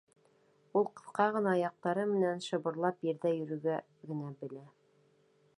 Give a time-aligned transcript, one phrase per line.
[0.79, 3.79] Ул ҡыҫҡа ғына аяҡтары менән шыбырлап ерҙә йөрөргә
[4.11, 4.67] генә белә.